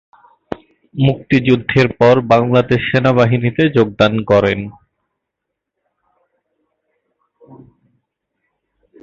মুক্তিযুদ্ধের 0.95 1.87
পর 1.99 2.15
বাংলাদেশ 2.33 2.81
সেনাবাহিনীতে 2.89 3.63
যোগদান 3.77 4.13
করেন। 4.23 4.59